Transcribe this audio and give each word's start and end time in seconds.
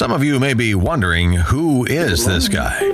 Some 0.00 0.12
of 0.12 0.24
you 0.24 0.40
may 0.40 0.54
be 0.54 0.74
wondering 0.74 1.30
who 1.30 1.84
is 1.84 2.24
this 2.24 2.48
guy? 2.48 2.88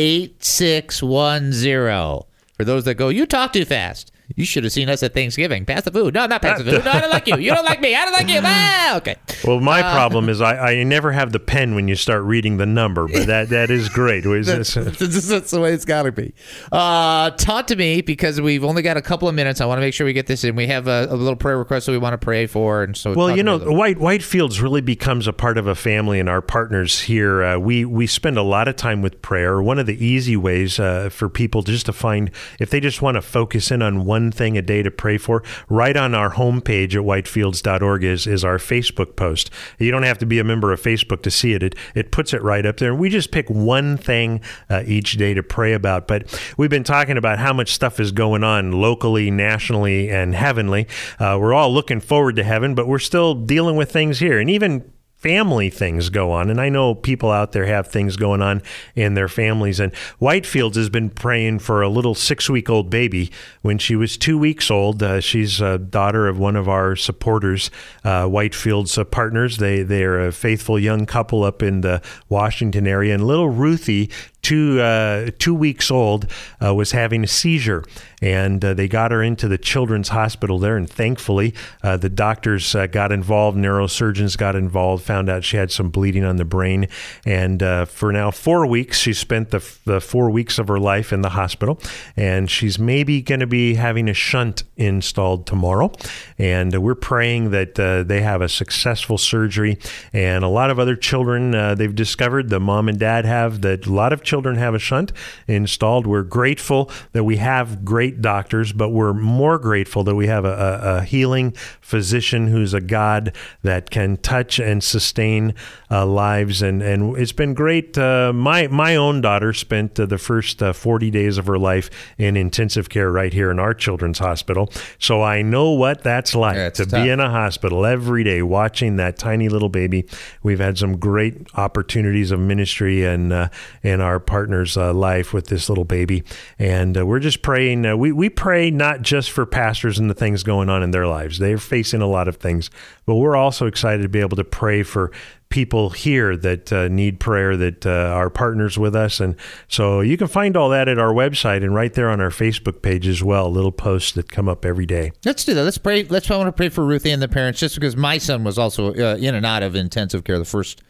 8610. 0.00 2.24
For 2.56 2.64
those 2.64 2.84
that 2.84 2.94
go, 2.94 3.10
you 3.10 3.26
talk 3.26 3.52
too 3.52 3.66
fast. 3.66 4.10
You 4.36 4.44
should 4.44 4.64
have 4.64 4.72
seen 4.72 4.88
us 4.88 5.02
at 5.02 5.14
Thanksgiving. 5.14 5.64
Pass 5.64 5.82
the 5.82 5.90
food. 5.90 6.14
No, 6.14 6.26
not 6.26 6.42
pass 6.42 6.58
the 6.58 6.64
food. 6.64 6.84
No, 6.84 6.90
I 6.90 7.00
don't 7.00 7.10
like 7.10 7.26
you. 7.26 7.36
You 7.38 7.54
don't 7.54 7.64
like 7.64 7.80
me. 7.80 7.94
I 7.94 8.04
don't 8.04 8.12
like 8.12 8.28
you. 8.28 8.40
Ah, 8.52 8.96
okay. 8.96 9.16
Well, 9.44 9.60
my 9.60 9.80
uh, 9.80 9.92
problem 9.92 10.28
is 10.28 10.40
I, 10.40 10.56
I 10.72 10.82
never 10.82 11.12
have 11.12 11.30
the 11.30 11.38
pen 11.38 11.74
when 11.74 11.88
you 11.88 11.94
start 11.94 12.24
reading 12.24 12.56
the 12.56 12.66
number, 12.66 13.06
but 13.06 13.26
that, 13.26 13.50
that 13.50 13.70
is 13.70 13.88
great. 13.88 14.24
that's, 14.24 14.74
that's, 14.74 14.74
the 15.50 15.60
way 15.60 15.72
it's 15.72 15.84
got 15.84 16.04
to 16.04 16.12
be. 16.12 16.34
Uh, 16.72 17.30
talk 17.30 17.68
to 17.68 17.76
me 17.76 18.00
because 18.00 18.40
we've 18.40 18.64
only 18.64 18.82
got 18.82 18.96
a 18.96 19.02
couple 19.02 19.28
of 19.28 19.34
minutes. 19.34 19.60
I 19.60 19.66
want 19.66 19.78
to 19.78 19.82
make 19.82 19.94
sure 19.94 20.04
we 20.04 20.12
get 20.12 20.26
this 20.26 20.42
in. 20.42 20.56
We 20.56 20.66
have 20.66 20.88
a, 20.88 21.06
a 21.10 21.16
little 21.16 21.36
prayer 21.36 21.58
request 21.58 21.86
that 21.86 21.92
we 21.92 21.98
want 21.98 22.14
to 22.14 22.24
pray 22.24 22.46
for, 22.46 22.82
and 22.82 22.96
so 22.96 23.14
well, 23.14 23.34
you 23.34 23.42
know, 23.42 23.58
White 23.58 23.98
Whitefields 23.98 24.60
really 24.60 24.80
becomes 24.80 25.26
a 25.26 25.32
part 25.32 25.58
of 25.58 25.66
a 25.66 25.74
family, 25.74 26.18
and 26.18 26.28
our 26.28 26.42
partners 26.42 27.00
here, 27.00 27.42
uh, 27.42 27.58
we 27.58 27.84
we 27.84 28.06
spend 28.06 28.38
a 28.38 28.42
lot 28.42 28.68
of 28.68 28.76
time 28.76 29.02
with 29.02 29.22
prayer. 29.22 29.62
One 29.62 29.78
of 29.78 29.86
the 29.86 30.04
easy 30.04 30.36
ways 30.36 30.78
uh, 30.78 31.08
for 31.10 31.28
people 31.28 31.62
just 31.62 31.86
to 31.86 31.92
find 31.92 32.30
if 32.58 32.70
they 32.70 32.80
just 32.80 33.00
want 33.02 33.16
to 33.16 33.22
focus 33.22 33.70
in 33.70 33.82
on 33.82 34.04
one 34.04 34.19
thing 34.30 34.58
a 34.58 34.62
day 34.62 34.82
to 34.82 34.90
pray 34.90 35.18
for, 35.18 35.44
right 35.68 35.96
on 35.96 36.14
our 36.14 36.32
homepage 36.32 36.94
at 36.94 37.02
whitefields.org 37.02 38.02
is, 38.02 38.26
is 38.26 38.44
our 38.44 38.58
Facebook 38.58 39.14
post. 39.14 39.50
You 39.78 39.92
don't 39.92 40.02
have 40.02 40.18
to 40.18 40.26
be 40.26 40.40
a 40.40 40.44
member 40.44 40.72
of 40.72 40.82
Facebook 40.82 41.22
to 41.22 41.30
see 41.30 41.52
it. 41.52 41.62
It, 41.62 41.76
it 41.94 42.10
puts 42.10 42.34
it 42.34 42.42
right 42.42 42.66
up 42.66 42.78
there. 42.78 42.94
We 42.94 43.08
just 43.08 43.30
pick 43.30 43.48
one 43.48 43.96
thing 43.96 44.40
uh, 44.68 44.82
each 44.86 45.12
day 45.12 45.34
to 45.34 45.42
pray 45.42 45.72
about. 45.72 46.08
But 46.08 46.52
we've 46.56 46.70
been 46.70 46.84
talking 46.84 47.16
about 47.16 47.38
how 47.38 47.52
much 47.52 47.72
stuff 47.72 48.00
is 48.00 48.10
going 48.10 48.42
on 48.42 48.72
locally, 48.72 49.30
nationally, 49.30 50.10
and 50.10 50.34
heavenly. 50.34 50.88
Uh, 51.18 51.38
we're 51.40 51.54
all 51.54 51.72
looking 51.72 52.00
forward 52.00 52.36
to 52.36 52.44
heaven, 52.44 52.74
but 52.74 52.88
we're 52.88 52.98
still 52.98 53.34
dealing 53.34 53.76
with 53.76 53.92
things 53.92 54.18
here. 54.18 54.40
And 54.40 54.50
even 54.50 54.90
family 55.20 55.68
things 55.68 56.08
go 56.08 56.32
on. 56.32 56.48
And 56.48 56.58
I 56.60 56.70
know 56.70 56.94
people 56.94 57.30
out 57.30 57.52
there 57.52 57.66
have 57.66 57.88
things 57.88 58.16
going 58.16 58.40
on 58.40 58.62
in 58.96 59.14
their 59.14 59.28
families. 59.28 59.78
And 59.78 59.92
Whitefields 60.18 60.76
has 60.76 60.88
been 60.88 61.10
praying 61.10 61.58
for 61.58 61.82
a 61.82 61.90
little 61.90 62.14
six 62.14 62.48
week 62.48 62.70
old 62.70 62.88
baby 62.88 63.30
when 63.60 63.76
she 63.76 63.94
was 63.94 64.16
two 64.16 64.38
weeks 64.38 64.70
old. 64.70 65.02
Uh, 65.02 65.20
she's 65.20 65.60
a 65.60 65.78
daughter 65.78 66.26
of 66.26 66.38
one 66.38 66.56
of 66.56 66.68
our 66.68 66.96
supporters, 66.96 67.70
uh, 68.02 68.24
Whitefields 68.24 68.96
uh, 68.96 69.04
partners. 69.04 69.58
They, 69.58 69.82
they're 69.82 70.26
a 70.26 70.32
faithful 70.32 70.78
young 70.78 71.04
couple 71.04 71.44
up 71.44 71.62
in 71.62 71.82
the 71.82 72.00
Washington 72.30 72.86
area. 72.86 73.14
And 73.14 73.26
little 73.26 73.50
Ruthie 73.50 74.10
two 74.42 74.80
uh, 74.80 75.30
two 75.38 75.54
weeks 75.54 75.90
old, 75.90 76.26
uh, 76.64 76.74
was 76.74 76.92
having 76.92 77.24
a 77.24 77.26
seizure, 77.26 77.84
and 78.22 78.64
uh, 78.64 78.74
they 78.74 78.88
got 78.88 79.10
her 79.10 79.22
into 79.22 79.48
the 79.48 79.58
children's 79.58 80.08
hospital 80.08 80.58
there. 80.58 80.76
And 80.76 80.88
thankfully, 80.88 81.54
uh, 81.82 81.96
the 81.96 82.08
doctors 82.08 82.74
uh, 82.74 82.86
got 82.86 83.12
involved, 83.12 83.58
neurosurgeons 83.58 84.36
got 84.36 84.56
involved, 84.56 85.04
found 85.04 85.28
out 85.28 85.44
she 85.44 85.56
had 85.56 85.70
some 85.70 85.90
bleeding 85.90 86.24
on 86.24 86.36
the 86.36 86.44
brain, 86.44 86.88
and 87.24 87.62
uh, 87.62 87.84
for 87.84 88.12
now 88.12 88.30
four 88.30 88.66
weeks 88.66 88.98
she 88.98 89.12
spent 89.12 89.50
the, 89.50 89.78
the 89.84 90.00
four 90.00 90.30
weeks 90.30 90.58
of 90.58 90.68
her 90.68 90.78
life 90.78 91.12
in 91.12 91.22
the 91.22 91.30
hospital, 91.30 91.80
and 92.16 92.50
she's 92.50 92.78
maybe 92.78 93.22
going 93.22 93.40
to 93.40 93.46
be 93.46 93.74
having 93.74 94.08
a 94.08 94.14
shunt 94.14 94.64
installed 94.76 95.46
tomorrow, 95.46 95.92
and 96.38 96.76
we're 96.82 96.94
praying 96.94 97.50
that 97.50 97.74
they 98.08 98.22
have 98.22 98.40
a 98.40 98.48
successful 98.48 99.18
surgery, 99.18 99.78
and 100.12 100.44
a 100.44 100.48
lot 100.48 100.70
of 100.70 100.78
other 100.78 100.96
children 100.96 101.50
they've 101.76 101.94
discovered 101.94 102.48
the 102.48 102.60
mom 102.60 102.88
and 102.88 102.98
dad 102.98 103.24
have 103.24 103.60
that 103.60 103.86
a 103.86 103.92
lot 103.92 104.12
of 104.12 104.22
children 104.30 104.54
have 104.54 104.74
a 104.76 104.78
shunt 104.78 105.12
installed. 105.48 106.06
We're 106.06 106.22
grateful 106.22 106.88
that 107.10 107.24
we 107.24 107.38
have 107.38 107.84
great 107.84 108.22
doctors, 108.22 108.72
but 108.72 108.90
we're 108.90 109.12
more 109.12 109.58
grateful 109.58 110.04
that 110.04 110.14
we 110.14 110.28
have 110.28 110.44
a, 110.44 111.00
a, 111.00 111.02
healing 111.02 111.50
physician 111.80 112.46
who's 112.46 112.72
a 112.72 112.80
God 112.80 113.34
that 113.62 113.90
can 113.90 114.18
touch 114.18 114.60
and 114.60 114.84
sustain 114.84 115.52
uh, 115.90 116.06
lives. 116.06 116.62
And, 116.62 116.80
and 116.80 117.18
it's 117.18 117.32
been 117.32 117.54
great. 117.54 117.98
Uh, 117.98 118.32
my, 118.32 118.68
my 118.68 118.94
own 118.94 119.20
daughter 119.20 119.52
spent 119.52 119.98
uh, 119.98 120.06
the 120.06 120.18
first 120.18 120.62
uh, 120.62 120.72
40 120.72 121.10
days 121.10 121.36
of 121.36 121.46
her 121.48 121.58
life 121.58 121.90
in 122.16 122.36
intensive 122.36 122.88
care 122.88 123.10
right 123.10 123.32
here 123.32 123.50
in 123.50 123.58
our 123.58 123.74
children's 123.74 124.20
hospital. 124.20 124.70
So 125.00 125.22
I 125.22 125.42
know 125.42 125.70
what 125.70 126.04
that's 126.04 126.36
like 126.36 126.54
yeah, 126.54 126.70
to 126.70 126.86
tough. 126.86 127.02
be 127.02 127.10
in 127.10 127.18
a 127.18 127.30
hospital 127.30 127.84
every 127.84 128.22
day 128.22 128.42
watching 128.42 128.94
that 128.96 129.18
tiny 129.18 129.48
little 129.48 129.68
baby. 129.68 130.06
We've 130.44 130.60
had 130.60 130.78
some 130.78 130.98
great 130.98 131.48
opportunities 131.56 132.30
of 132.30 132.38
ministry 132.38 133.04
and 133.04 133.32
uh, 133.32 133.48
in 133.82 134.00
our 134.20 134.24
partner's 134.24 134.76
uh, 134.76 134.92
life 134.92 135.32
with 135.32 135.46
this 135.46 135.70
little 135.70 135.84
baby. 135.84 136.22
And 136.58 136.96
uh, 136.98 137.06
we're 137.06 137.20
just 137.20 137.40
praying. 137.40 137.86
Uh, 137.86 137.96
we, 137.96 138.12
we 138.12 138.28
pray 138.28 138.70
not 138.70 139.00
just 139.00 139.30
for 139.30 139.46
pastors 139.46 139.98
and 139.98 140.10
the 140.10 140.14
things 140.14 140.42
going 140.42 140.68
on 140.68 140.82
in 140.82 140.90
their 140.90 141.06
lives, 141.06 141.38
they're 141.38 141.58
facing 141.58 142.02
a 142.02 142.06
lot 142.06 142.28
of 142.28 142.36
things, 142.36 142.70
but 143.06 143.14
we're 143.14 143.36
also 143.36 143.66
excited 143.66 144.02
to 144.02 144.08
be 144.08 144.20
able 144.20 144.36
to 144.36 144.44
pray 144.44 144.82
for 144.82 145.10
people 145.48 145.90
here 145.90 146.36
that 146.36 146.72
uh, 146.72 146.86
need 146.88 147.18
prayer 147.18 147.56
that 147.56 147.84
uh, 147.84 147.90
are 147.90 148.30
partners 148.30 148.78
with 148.78 148.94
us. 148.94 149.18
And 149.18 149.34
so 149.66 150.00
you 150.00 150.16
can 150.16 150.28
find 150.28 150.56
all 150.56 150.68
that 150.68 150.86
at 150.86 150.98
our 150.98 151.12
website 151.12 151.64
and 151.64 151.74
right 151.74 151.92
there 151.92 152.10
on 152.10 152.20
our 152.20 152.30
Facebook 152.30 152.82
page 152.82 153.08
as 153.08 153.24
well, 153.24 153.50
little 153.50 153.72
posts 153.72 154.12
that 154.12 154.30
come 154.30 154.48
up 154.48 154.64
every 154.64 154.86
day. 154.86 155.12
Let's 155.24 155.44
do 155.44 155.54
that. 155.54 155.64
Let's 155.64 155.78
pray. 155.78 156.04
Let's 156.04 156.30
I 156.30 156.36
want 156.36 156.48
to 156.48 156.52
pray 156.52 156.68
for 156.68 156.84
Ruthie 156.84 157.10
and 157.10 157.22
the 157.22 157.28
parents 157.28 157.58
just 157.58 157.74
because 157.74 157.96
my 157.96 158.18
son 158.18 158.44
was 158.44 158.58
also 158.58 158.94
uh, 158.94 159.16
in 159.16 159.34
and 159.34 159.44
out 159.46 159.62
of 159.62 159.74
intensive 159.74 160.22
care 160.22 160.38
the 160.38 160.44
first 160.44 160.82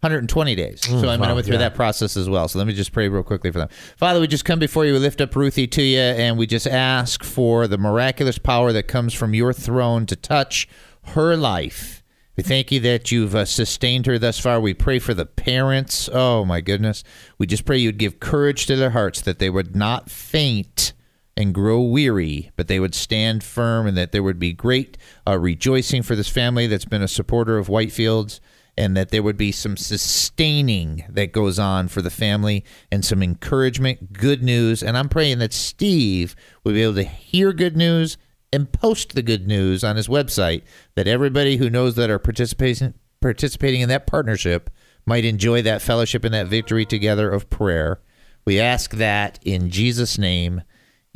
120 0.00 0.54
days. 0.54 0.82
Mm, 0.82 1.00
so 1.00 1.08
I'm 1.08 1.18
going 1.18 1.28
to 1.28 1.34
go 1.34 1.42
through 1.42 1.54
yeah. 1.54 1.58
that 1.58 1.74
process 1.74 2.16
as 2.16 2.28
well. 2.28 2.46
So 2.46 2.58
let 2.58 2.68
me 2.68 2.72
just 2.72 2.92
pray 2.92 3.08
real 3.08 3.24
quickly 3.24 3.50
for 3.50 3.58
them. 3.58 3.68
Father, 3.96 4.20
we 4.20 4.28
just 4.28 4.44
come 4.44 4.60
before 4.60 4.84
you. 4.84 4.92
We 4.92 5.00
lift 5.00 5.20
up 5.20 5.34
Ruthie 5.34 5.66
to 5.66 5.82
you, 5.82 5.98
and 5.98 6.38
we 6.38 6.46
just 6.46 6.68
ask 6.68 7.24
for 7.24 7.66
the 7.66 7.78
miraculous 7.78 8.38
power 8.38 8.72
that 8.72 8.86
comes 8.86 9.12
from 9.12 9.34
your 9.34 9.52
throne 9.52 10.06
to 10.06 10.14
touch 10.14 10.68
her 11.02 11.36
life. 11.36 12.04
We 12.36 12.44
thank 12.44 12.70
you 12.70 12.78
that 12.78 13.10
you've 13.10 13.34
uh, 13.34 13.44
sustained 13.44 14.06
her 14.06 14.20
thus 14.20 14.38
far. 14.38 14.60
We 14.60 14.72
pray 14.72 15.00
for 15.00 15.14
the 15.14 15.26
parents. 15.26 16.08
Oh, 16.12 16.44
my 16.44 16.60
goodness. 16.60 17.02
We 17.36 17.48
just 17.48 17.64
pray 17.64 17.78
you'd 17.78 17.98
give 17.98 18.20
courage 18.20 18.66
to 18.66 18.76
their 18.76 18.90
hearts 18.90 19.20
that 19.22 19.40
they 19.40 19.50
would 19.50 19.74
not 19.74 20.08
faint 20.08 20.92
and 21.36 21.52
grow 21.52 21.80
weary, 21.80 22.52
but 22.54 22.68
they 22.68 22.78
would 22.78 22.94
stand 22.94 23.42
firm 23.42 23.88
and 23.88 23.96
that 23.96 24.12
there 24.12 24.22
would 24.22 24.38
be 24.38 24.52
great 24.52 24.96
uh, 25.26 25.36
rejoicing 25.36 26.02
for 26.02 26.14
this 26.14 26.28
family 26.28 26.68
that's 26.68 26.84
been 26.84 27.02
a 27.02 27.08
supporter 27.08 27.58
of 27.58 27.66
Whitefields 27.66 28.38
and 28.78 28.96
that 28.96 29.08
there 29.10 29.24
would 29.24 29.36
be 29.36 29.50
some 29.50 29.76
sustaining 29.76 31.04
that 31.08 31.32
goes 31.32 31.58
on 31.58 31.88
for 31.88 32.00
the 32.00 32.10
family 32.10 32.64
and 32.92 33.04
some 33.04 33.24
encouragement, 33.24 34.12
good 34.12 34.40
news. 34.40 34.84
And 34.84 34.96
I'm 34.96 35.08
praying 35.08 35.40
that 35.40 35.52
Steve 35.52 36.36
will 36.62 36.74
be 36.74 36.84
able 36.84 36.94
to 36.94 37.02
hear 37.02 37.52
good 37.52 37.76
news 37.76 38.16
and 38.52 38.70
post 38.70 39.16
the 39.16 39.22
good 39.22 39.48
news 39.48 39.82
on 39.82 39.96
his 39.96 40.06
website 40.06 40.62
that 40.94 41.08
everybody 41.08 41.56
who 41.56 41.68
knows 41.68 41.96
that 41.96 42.08
are 42.08 42.20
participating 42.20 42.94
participating 43.20 43.80
in 43.80 43.88
that 43.88 44.06
partnership 44.06 44.70
might 45.04 45.24
enjoy 45.24 45.60
that 45.60 45.82
fellowship 45.82 46.24
and 46.24 46.32
that 46.32 46.46
victory 46.46 46.86
together 46.86 47.28
of 47.32 47.50
prayer. 47.50 48.00
We 48.44 48.60
ask 48.60 48.92
that 48.92 49.40
in 49.42 49.70
Jesus' 49.70 50.18
name. 50.18 50.62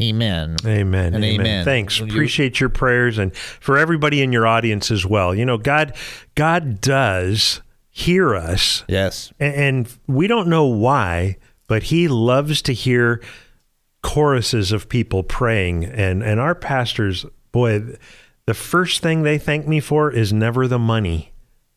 Amen. 0.00 0.56
Amen. 0.64 1.14
And 1.14 1.24
amen. 1.24 1.40
amen. 1.40 1.64
Thanks. 1.64 2.00
Will 2.00 2.08
you- 2.08 2.12
Appreciate 2.14 2.58
your 2.60 2.68
prayers 2.70 3.18
and 3.18 3.34
for 3.36 3.78
everybody 3.78 4.22
in 4.22 4.32
your 4.32 4.46
audience 4.46 4.90
as 4.90 5.04
well. 5.06 5.34
You 5.34 5.44
know, 5.44 5.58
God 5.58 5.94
God 6.34 6.80
does 6.80 7.60
hear 7.90 8.34
us 8.34 8.84
Yes. 8.88 9.32
a- 9.38 9.44
and 9.44 9.86
we 10.06 10.26
don't 10.26 10.48
know 10.48 10.64
why, 10.64 11.36
but 11.68 11.84
he 11.84 12.08
loves 12.08 12.62
to 12.62 12.72
hear 12.72 13.20
choruses 14.02 14.72
of 14.72 14.88
people 14.88 15.22
praying 15.22 15.84
and 15.84 16.22
and 16.22 16.40
our 16.40 16.54
pastors, 16.54 17.24
boy, 17.52 17.82
the 18.46 18.54
first 18.54 19.00
thing 19.02 19.22
they 19.22 19.38
thank 19.38 19.68
me 19.68 19.78
for 19.78 20.10
is 20.10 20.32
never 20.32 20.66
the 20.66 20.78
money. 20.78 21.28